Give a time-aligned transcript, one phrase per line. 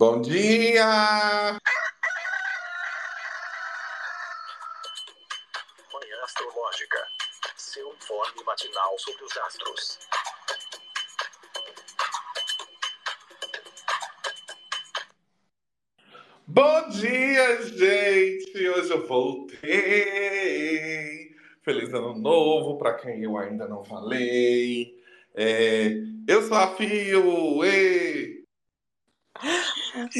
[0.00, 1.60] Bom dia!
[5.92, 7.06] Manhã Astrológica.
[7.54, 9.98] Seu informe matinal sobre os astros.
[16.46, 18.70] Bom dia, gente!
[18.70, 19.60] Hoje eu voltei.
[21.60, 24.98] Feliz ano novo para quem eu ainda não falei.
[25.34, 25.90] É,
[26.26, 27.62] eu sou a Fio!
[27.62, 28.39] Ei!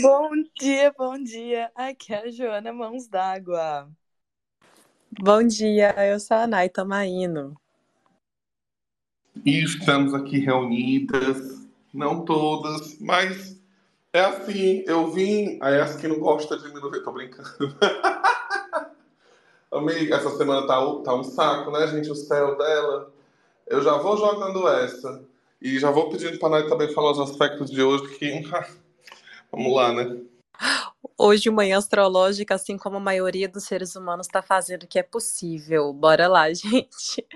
[0.01, 1.71] Bom dia, bom dia.
[1.75, 3.91] Aqui é a Joana Mãos d'Água.
[5.21, 7.55] Bom dia, eu sou a Nay Tomaino.
[9.45, 13.61] E estamos aqui reunidas, não todas, mas
[14.13, 17.77] é assim, eu vim, aí as que não gostam de mim não tô brincando.
[19.71, 22.11] Amiga, essa semana tá, tá um saco, né, gente?
[22.11, 23.13] O céu dela.
[23.67, 25.23] Eu já vou jogando essa.
[25.61, 28.43] E já vou pedindo pra Nay também falar os aspectos de hoje, que.
[29.53, 30.21] Vamos lá, né?
[31.17, 35.03] Hoje, manhã astrológica, assim como a maioria dos seres humanos está fazendo o que é
[35.03, 35.93] possível.
[35.93, 37.27] Bora lá, gente.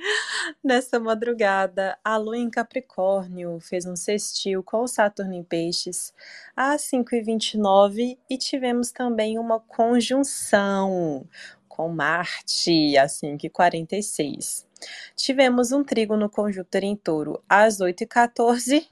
[0.63, 6.15] Nessa madrugada, a Lua em Capricórnio fez um sextil com o Saturno em Peixes
[6.57, 11.27] às 5h29 e tivemos também uma conjunção
[11.69, 14.65] com Marte às 5h46.
[15.17, 18.87] Tivemos um trígono conjuntor em touro às 8h14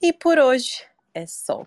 [0.00, 1.66] e por hoje é só.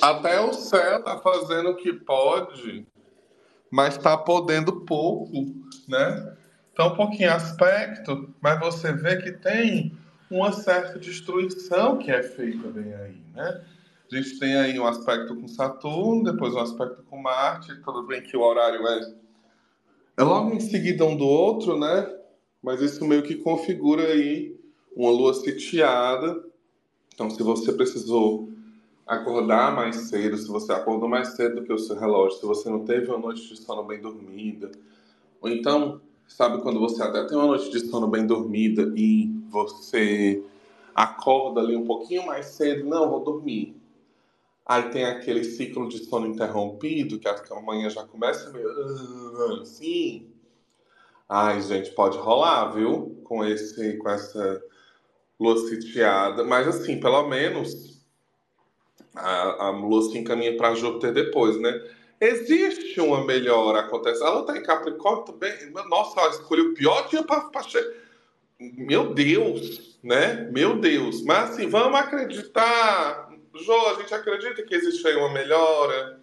[0.00, 2.86] Até o céu tá fazendo o que pode,
[3.70, 5.32] mas tá podendo pouco,
[5.88, 6.36] né?
[6.72, 9.96] Então, um pouquinho aspecto, mas você vê que tem
[10.30, 13.64] uma certa destruição que é feita bem aí, né?
[14.10, 18.22] A gente tem aí um aspecto com Saturno, depois um aspecto com Marte, tudo bem
[18.22, 19.14] que o horário é,
[20.18, 22.10] é logo em seguida um do outro, né?
[22.62, 24.58] Mas isso meio que configura aí
[24.96, 26.42] uma lua sitiada.
[27.12, 28.48] Então, se você precisou
[29.08, 32.68] acordar mais cedo, se você acordou mais cedo do que o seu relógio, se você
[32.68, 34.70] não teve uma noite de sono bem dormida,
[35.40, 40.44] ou então, sabe quando você até tem uma noite de sono bem dormida e você
[40.94, 43.74] acorda ali um pouquinho mais cedo, não, vou dormir.
[44.66, 48.68] Aí tem aquele ciclo de sono interrompido, que a manhã já começa meio
[49.62, 50.26] assim.
[51.26, 53.18] Ai, gente, pode rolar, viu?
[53.24, 54.62] Com esse, com essa
[55.40, 56.44] lua sitiada.
[56.44, 57.97] Mas assim, pelo menos
[59.18, 61.82] a, a Lua se encaminha para Júpiter depois, né?
[62.20, 64.22] Existe uma melhora acontece.
[64.22, 65.52] Ela está em Capricórnio também.
[65.88, 67.88] Nossa, ela escolheu o pior dia para chegar.
[68.58, 70.48] Meu Deus, né?
[70.50, 71.22] Meu Deus.
[71.22, 73.30] Mas assim, vamos acreditar.
[73.54, 76.20] Jô, a gente acredita que existe aí uma melhora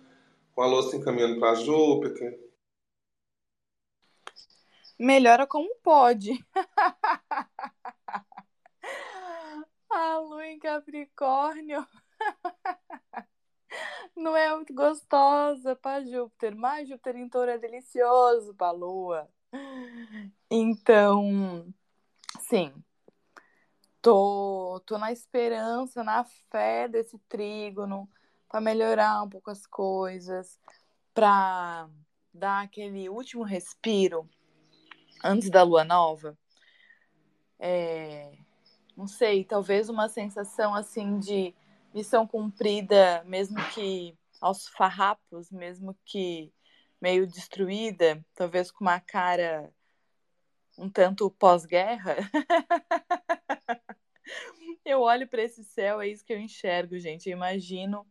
[0.53, 2.39] com a Lua se encaminhando para Júpiter?
[4.99, 6.31] Melhora como pode.
[9.89, 11.85] a Lua em Capricórnio
[14.15, 19.29] Não é muito gostosa para Júpiter, mas Júpiter em touro é delicioso para a Lua.
[20.49, 21.73] Então,
[22.39, 22.73] sim,
[24.01, 28.09] tô, tô na esperança, na fé desse trígono
[28.47, 30.57] para melhorar um pouco as coisas,
[31.13, 31.89] para
[32.33, 34.29] dar aquele último respiro
[35.23, 36.37] antes da lua nova.
[37.59, 38.37] É,
[38.95, 41.53] não sei, talvez uma sensação assim de
[41.95, 46.51] missão cumprida, mesmo que aos farrapos, mesmo que
[47.01, 49.73] meio destruída, talvez com uma cara
[50.77, 52.17] um tanto pós-guerra.
[54.83, 57.29] eu olho para esse céu, é isso que eu enxergo, gente.
[57.29, 58.05] Eu imagino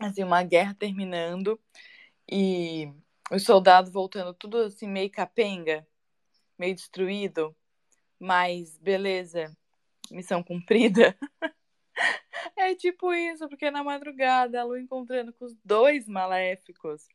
[0.00, 1.60] assim uma guerra terminando
[2.30, 2.92] e
[3.32, 5.84] os soldados voltando tudo assim meio capenga,
[6.56, 7.56] meio destruído,
[8.20, 9.52] mas beleza,
[10.12, 11.18] missão cumprida.
[12.68, 17.08] É tipo isso, porque na madrugada a Lu encontrando com os dois maléficos.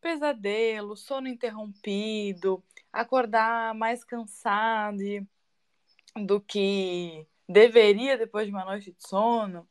[0.00, 2.62] Pesadelo, sono interrompido,
[2.92, 5.26] acordar mais cansado
[6.14, 9.68] do que deveria depois de uma noite de sono.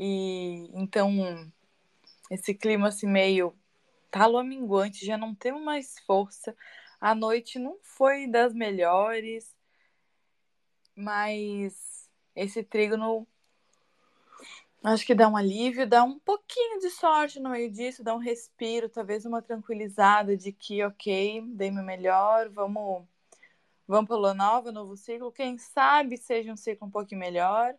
[0.00, 1.12] E então
[2.30, 3.54] esse clima assim meio
[4.10, 6.56] tá lua minguante, já não temos mais força.
[6.98, 9.54] A noite não foi das melhores,
[10.96, 13.28] mas esse trígono
[14.84, 18.18] acho que dá um alívio, dá um pouquinho de sorte no meio disso, dá um
[18.18, 23.04] respiro, talvez uma tranquilizada de que, ok, dei meu melhor, vamos,
[23.88, 25.32] vamos para lua nova, novo ciclo.
[25.32, 27.74] Quem sabe seja um ciclo um pouquinho melhor.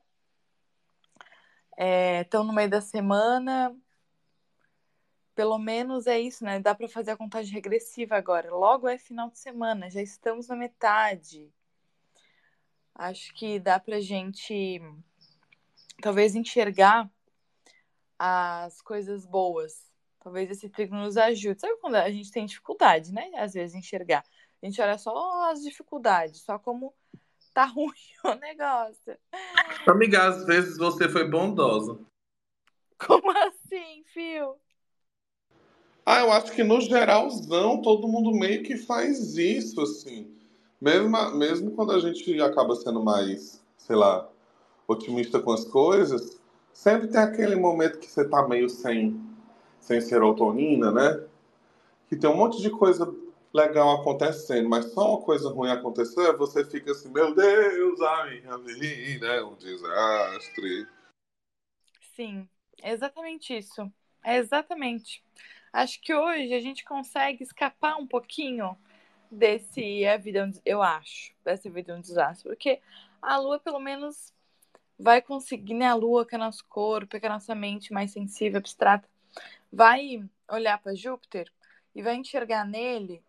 [2.21, 3.75] Estão é, no meio da semana,
[5.35, 6.59] pelo menos é isso, né?
[6.59, 8.51] Dá para fazer a contagem regressiva agora.
[8.53, 11.53] Logo é final de semana, já estamos na metade.
[12.95, 14.81] Acho que dá pra gente
[16.01, 17.09] talvez enxergar
[18.17, 19.91] as coisas boas.
[20.19, 21.61] Talvez esse trigo nos ajude.
[21.61, 23.31] Sabe quando a gente tem dificuldade, né?
[23.35, 24.23] Às vezes enxergar.
[24.61, 26.93] A gente olha só as dificuldades, só como
[27.53, 27.91] tá ruim
[28.23, 29.17] o negócio.
[29.87, 31.99] Amiga, às vezes você foi bondosa.
[32.97, 34.55] Como assim, Fio?
[36.05, 40.35] Ah, eu acho que no geralzão todo mundo meio que faz isso, assim.
[40.79, 44.29] Mesmo, mesmo quando a gente acaba sendo mais, sei lá,
[44.87, 46.39] otimista com as coisas,
[46.73, 49.19] sempre tem aquele momento que você tá meio sem,
[49.79, 51.23] sem serotonina, né?
[52.07, 53.13] Que tem um monte de coisa
[53.53, 58.57] legal acontecendo, mas só uma coisa ruim acontecer, você fica assim, meu Deus, a minha
[58.57, 60.85] vida é um desastre.
[62.15, 62.47] Sim,
[62.81, 63.91] é exatamente isso.
[64.23, 65.23] É exatamente.
[65.71, 68.77] Acho que hoje a gente consegue escapar um pouquinho
[69.31, 72.81] desse a vida, eu acho, dessa vida é um desastre, porque
[73.21, 74.33] a lua pelo menos
[74.97, 78.11] vai conseguir, né, a lua que é nosso corpo, que é a nossa mente mais
[78.11, 79.07] sensível, abstrata,
[79.71, 81.51] vai olhar para Júpiter
[81.93, 83.23] e vai enxergar nele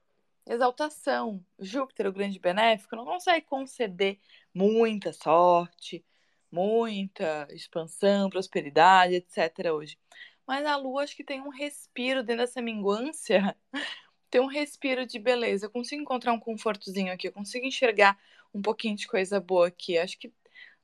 [0.46, 1.44] exaltação.
[1.58, 4.18] Júpiter, o grande benéfico, não consegue conceder
[4.54, 6.04] muita sorte,
[6.50, 9.72] muita expansão, prosperidade, etc.
[9.72, 9.98] hoje.
[10.46, 13.56] Mas a lua acho que tem um respiro dentro dessa minguância,
[14.30, 15.66] tem um respiro de beleza.
[15.66, 18.19] Eu consigo encontrar um confortozinho aqui, eu consigo enxergar
[18.54, 19.98] um pouquinho de coisa boa aqui.
[19.98, 20.32] Acho que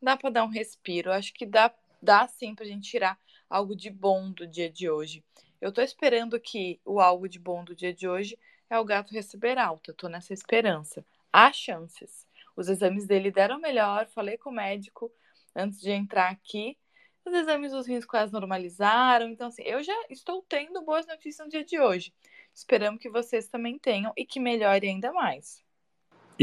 [0.02, 3.18] dá para dar um respiro, acho que dá, dá sim pra gente tirar
[3.48, 5.24] algo de bom do dia de hoje.
[5.60, 8.38] Eu tô esperando que o algo de bom do dia de hoje
[8.68, 9.90] é o gato receber alta.
[9.90, 11.04] Eu tô nessa esperança.
[11.32, 12.26] Há chances.
[12.56, 15.10] Os exames dele deram melhor, falei com o médico
[15.54, 16.76] antes de entrar aqui
[17.24, 19.28] os exames dos rins quase normalizaram.
[19.28, 22.12] Então, assim, eu já estou tendo boas notícias no dia de hoje.
[22.54, 25.62] Esperamos que vocês também tenham e que melhore ainda mais.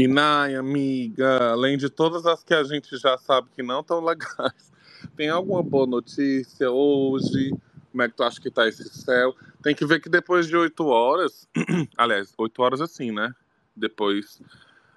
[0.00, 4.02] E Nai, amiga, além de todas as que a gente já sabe que não estão
[4.02, 4.72] legais,
[5.14, 7.50] tem alguma boa notícia hoje?
[7.90, 9.36] Como é que tu acha que tá esse céu?
[9.62, 11.46] Tem que ver que depois de oito horas,
[11.98, 13.34] aliás, oito horas assim, né?
[13.76, 14.40] Depois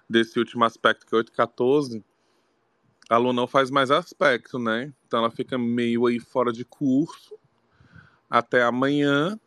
[0.10, 2.02] desse último aspecto que é 8 14,
[3.10, 4.94] a Lu não faz mais aspecto, né?
[5.06, 7.38] Então ela fica meio aí fora de curso
[8.30, 9.38] até amanhã,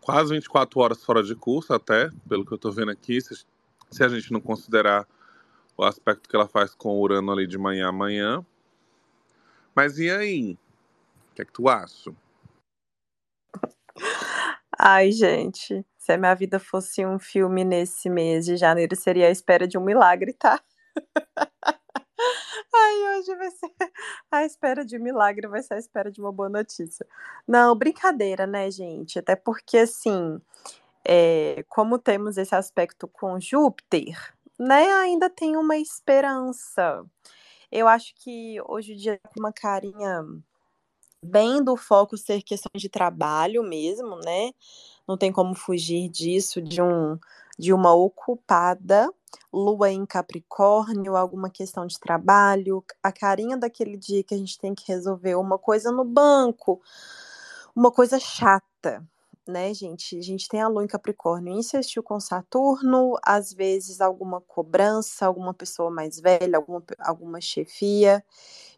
[0.00, 3.20] quase 24 horas fora de curso até, pelo que eu tô vendo aqui,
[3.90, 5.06] se, a gente não considerar
[5.76, 8.44] o aspecto que ela faz com o Urano ali de manhã a manhã.
[9.74, 10.58] Mas e aí?
[11.30, 12.12] O que é que tu acha?
[14.78, 19.30] Ai, gente, se a minha vida fosse um filme nesse mês de janeiro, seria a
[19.30, 20.60] espera de um milagre, tá?
[22.74, 23.70] Ai, hoje vai ser
[24.30, 27.06] a espera de um milagre, vai ser a espera de uma boa notícia.
[27.46, 29.18] Não, brincadeira, né, gente?
[29.18, 30.40] Até porque, assim,
[31.04, 37.04] é, como temos esse aspecto com Júpiter, né, ainda tem uma esperança.
[37.72, 40.24] Eu acho que hoje o dia com uma carinha
[41.22, 44.52] bem do foco ser questão de trabalho mesmo, né?
[45.06, 47.18] Não tem como fugir disso, de um
[47.58, 49.12] de uma ocupada,
[49.52, 54.74] lua em Capricórnio, alguma questão de trabalho, a carinha daquele dia que a gente tem
[54.74, 56.80] que resolver uma coisa no banco,
[57.76, 59.06] uma coisa chata,
[59.50, 60.16] né, gente?
[60.18, 65.52] A gente tem a lua em Capricórnio insistiu com Saturno, às vezes alguma cobrança, alguma
[65.54, 68.24] pessoa mais velha, alguma, alguma chefia,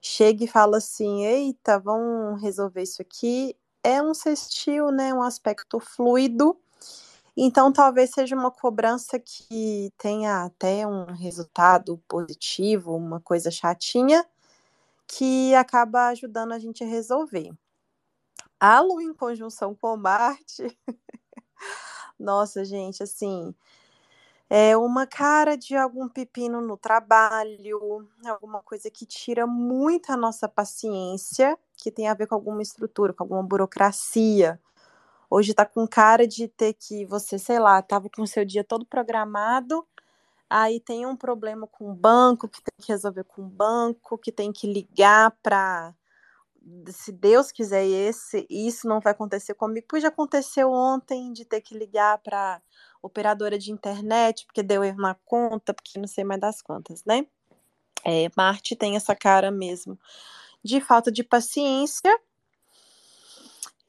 [0.00, 3.56] chega e fala assim: eita, vamos resolver isso aqui.
[3.84, 5.14] É um sextil, né?
[5.14, 6.56] Um aspecto fluido
[7.36, 14.24] então, talvez seja uma cobrança que tenha até um resultado positivo, uma coisa chatinha,
[15.08, 17.52] que acaba ajudando a gente a resolver.
[18.62, 20.78] A Lua em conjunção com Marte.
[22.18, 23.54] Nossa, gente, assim,
[24.50, 30.48] é uma cara de algum pepino no trabalho, alguma coisa que tira muito a nossa
[30.48, 34.60] paciência, que tem a ver com alguma estrutura, com alguma burocracia,
[35.30, 38.64] Hoje tá com cara de ter que você, sei lá, tava com o seu dia
[38.64, 39.86] todo programado,
[40.50, 44.32] aí tem um problema com o banco, que tem que resolver com o banco, que
[44.32, 45.94] tem que ligar para
[46.88, 51.60] se Deus quiser esse, isso não vai acontecer comigo, pois já aconteceu ontem de ter
[51.60, 52.60] que ligar para
[53.02, 57.26] operadora de internet, porque deu erro na conta, porque não sei mais das contas, né?
[58.04, 59.98] É, Marte tem essa cara mesmo
[60.64, 62.10] de falta de paciência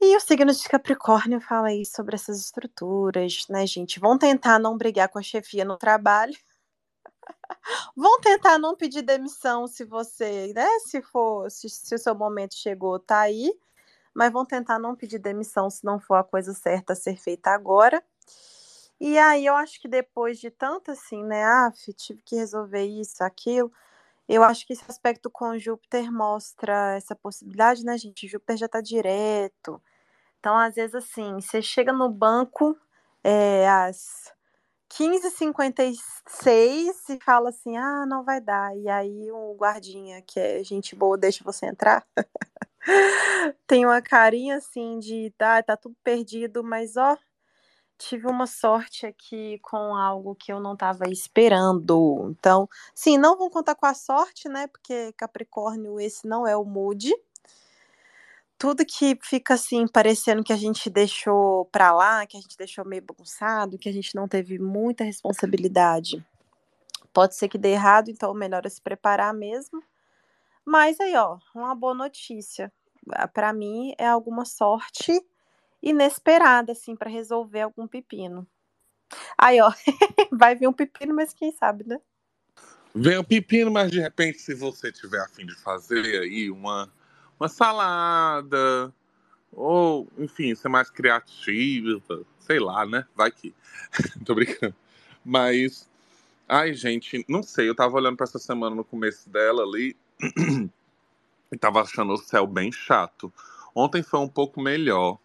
[0.00, 3.98] e o signo de Capricórnio fala aí sobre essas estruturas, né, gente?
[4.00, 6.34] Vão tentar não brigar com a chefia no trabalho.
[7.96, 12.54] Vão tentar não pedir demissão se você, né, se for, se, se o seu momento
[12.56, 13.52] chegou, tá aí.
[14.14, 17.50] Mas vão tentar não pedir demissão se não for a coisa certa a ser feita
[17.50, 18.02] agora.
[19.00, 23.22] E aí eu acho que depois de tanto assim, né, ah, tive que resolver isso,
[23.24, 23.70] aquilo,
[24.28, 28.28] Eu acho que esse aspecto com Júpiter mostra essa possibilidade, né, gente?
[28.28, 29.82] Júpiter já está direto.
[30.40, 32.78] Então, às vezes, assim, você chega no banco
[33.24, 33.68] é,
[34.96, 38.76] 15h56 e fala assim: ah, não vai dar.
[38.76, 42.06] E aí o guardinha, que é gente boa, deixa você entrar.
[43.66, 47.16] Tem uma carinha assim de tá, tá tudo perdido, mas ó,
[47.98, 52.28] tive uma sorte aqui com algo que eu não estava esperando.
[52.30, 54.66] Então, sim, não vão contar com a sorte, né?
[54.68, 57.12] Porque Capricórnio, esse não é o mood.
[58.56, 62.84] Tudo que fica assim, parecendo que a gente deixou para lá, que a gente deixou
[62.84, 66.24] meio bagunçado, que a gente não teve muita responsabilidade.
[67.12, 69.82] Pode ser que dê errado, então o melhor é se preparar mesmo.
[70.64, 72.72] Mas aí, ó, uma boa notícia.
[73.32, 75.24] Para mim é alguma sorte
[75.82, 78.46] inesperada, assim, para resolver algum pepino.
[79.36, 79.70] Aí, ó,
[80.32, 82.00] vai vir um pepino, mas quem sabe, né?
[82.94, 86.90] Vem um pepino, mas de repente, se você tiver a fim de fazer aí uma,
[87.38, 88.92] uma salada,
[89.52, 92.00] ou, enfim, ser mais criativa,
[92.38, 93.06] sei lá, né?
[93.14, 93.54] Vai que.
[94.24, 94.74] Tô brincando.
[95.24, 95.88] Mas,
[96.48, 99.96] ai, gente, não sei, eu tava olhando para essa semana no começo dela ali
[101.52, 103.32] e tava achando o céu bem chato.
[103.74, 105.18] Ontem foi um pouco melhor,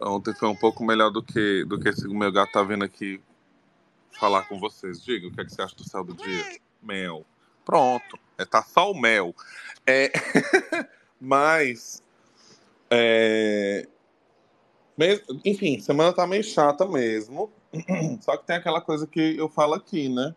[0.00, 3.20] Ontem foi um pouco melhor do que, do que esse meu gato tá vindo aqui
[4.12, 5.02] falar com vocês.
[5.02, 6.58] Diga, o que, é que você acha do céu do dia?
[6.82, 7.24] Mel.
[7.64, 8.18] Pronto.
[8.46, 9.34] Tá só o mel.
[9.86, 10.10] É...
[11.20, 12.02] Mas.
[12.90, 13.86] É...
[15.44, 17.52] Enfim, semana tá meio chata mesmo.
[18.20, 20.34] Só que tem aquela coisa que eu falo aqui, né?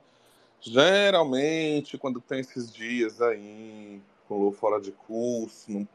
[0.59, 5.87] Geralmente, quando tem esses dias aí, com fora de curso, num,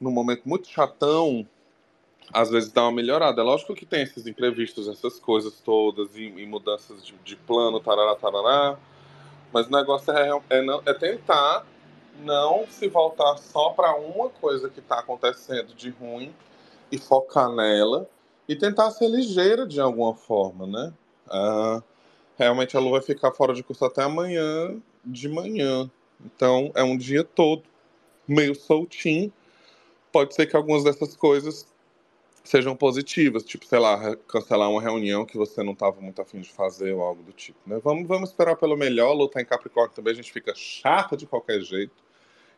[0.00, 1.46] num momento muito chatão,
[2.32, 3.42] às vezes dá uma melhorada.
[3.42, 7.78] É lógico que tem esses imprevistos, essas coisas todas, e, e mudanças de, de, plano,
[7.80, 8.78] tarará, tarará.
[9.52, 11.66] Mas o negócio é, é, é tentar
[12.20, 16.34] não se voltar só para uma coisa que está acontecendo de ruim
[16.90, 18.08] e focar nela
[18.48, 20.92] e tentar ser ligeira de alguma forma, né?
[21.28, 21.82] Ah,
[22.38, 25.90] realmente a Lu vai ficar fora de curso até amanhã de manhã.
[26.24, 27.62] Então é um dia todo
[28.26, 29.32] meio soltinho.
[30.12, 31.66] Pode ser que algumas dessas coisas
[32.46, 36.50] sejam positivas, tipo, sei lá, cancelar uma reunião que você não estava muito afim de
[36.50, 37.80] fazer ou algo do tipo, né?
[37.84, 41.60] Vamos, vamos esperar pelo melhor, lutar em Capricórnio também, a gente fica chata de qualquer
[41.62, 41.94] jeito.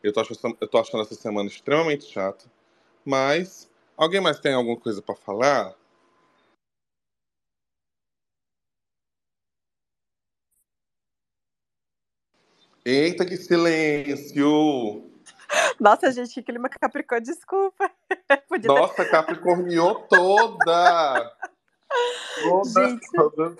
[0.03, 2.45] Eu tô achando, eu tô achando essa semana extremamente chata.
[3.05, 5.75] Mas, alguém mais tem alguma coisa para falar?
[12.85, 15.08] Eita, que silêncio!
[15.79, 17.91] Nossa, gente, que clima Capricórnio, desculpa.
[18.47, 19.09] Podia Nossa, ter...
[19.09, 21.35] Capricorniou toda!
[22.43, 23.55] toda, gente, toda.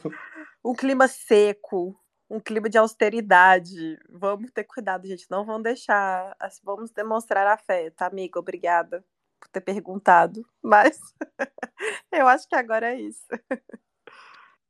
[0.64, 3.98] Um clima seco, um clima de austeridade.
[4.10, 5.26] Vamos ter cuidado, gente.
[5.30, 6.36] Não vamos deixar.
[6.64, 8.40] Vamos demonstrar a fé, tá, amiga?
[8.40, 9.04] Obrigada
[9.40, 10.46] por ter perguntado.
[10.62, 11.00] Mas
[12.12, 13.26] eu acho que agora é isso.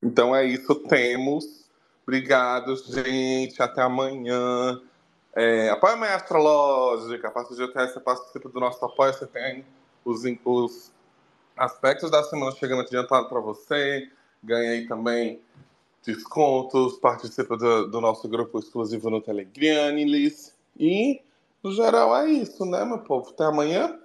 [0.01, 1.69] Então é isso, temos.
[2.03, 3.61] Obrigado, gente.
[3.61, 4.81] Até amanhã.
[5.36, 9.63] É, apoia a astrológica, faça de você participa do nosso apoio, você tem
[10.03, 10.91] os, os
[11.55, 14.09] aspectos da semana chegando adiantado para você,
[14.43, 15.39] ganha aí também
[16.03, 21.21] descontos, participa do, do nosso grupo exclusivo no Telegrianilis e,
[21.63, 23.29] no geral, é isso, né, meu povo?
[23.29, 24.00] Até amanhã.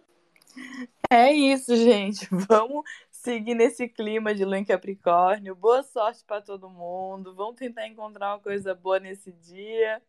[1.11, 2.29] É isso, gente.
[2.49, 5.55] Vamos seguir nesse clima de lua em Capricórnio.
[5.55, 7.35] Boa sorte para todo mundo.
[7.35, 10.03] Vamos tentar encontrar uma coisa boa nesse dia.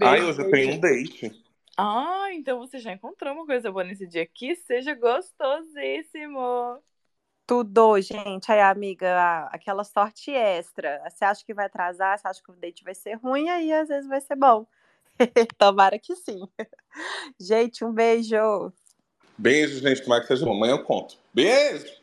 [0.00, 1.44] Ai, hoje eu tenho um date.
[1.76, 4.26] Ah, então você já encontrou uma coisa boa nesse dia.
[4.26, 6.78] Que seja gostosíssimo.
[7.46, 8.52] Tudo, gente.
[8.52, 11.02] Aí, amiga, aquela sorte extra.
[11.08, 13.88] Você acha que vai atrasar, você acha que o date vai ser ruim, aí às
[13.88, 14.66] vezes vai ser bom.
[15.58, 16.48] Tomara que sim.
[17.40, 18.72] Gente, um beijo.
[19.36, 20.02] Beijo, gente.
[20.02, 20.48] Tomara que seja.
[20.48, 21.16] Amanhã eu conto.
[21.34, 21.99] Beijo!